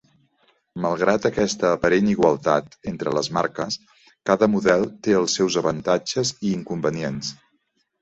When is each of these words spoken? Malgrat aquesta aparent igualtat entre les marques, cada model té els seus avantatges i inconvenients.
Malgrat 0.85 1.27
aquesta 1.29 1.69
aparent 1.73 2.09
igualtat 2.13 2.79
entre 2.93 3.15
les 3.19 3.31
marques, 3.37 3.79
cada 4.33 4.51
model 4.57 4.89
té 5.05 5.17
els 5.23 5.39
seus 5.41 5.63
avantatges 5.65 6.37
i 6.51 6.59
inconvenients. 6.61 7.35